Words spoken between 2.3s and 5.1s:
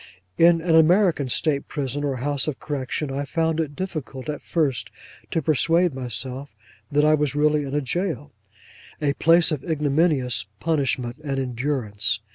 of correction, I found it difficult at first